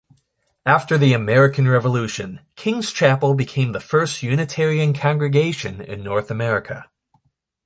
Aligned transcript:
After 0.65 0.97
the 0.97 1.13
American 1.13 1.67
Revolution, 1.67 2.39
King's 2.55 2.91
Chapel 2.91 3.35
became 3.35 3.71
the 3.71 3.79
first 3.79 4.23
Unitarian 4.23 4.95
congregation 4.95 5.79
in 5.79 6.01
North 6.01 6.31
America. 6.31 6.89